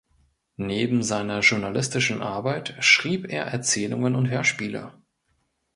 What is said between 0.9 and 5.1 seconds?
seiner journalistischen Arbeit schrieb er Erzählungen und Hörspiele.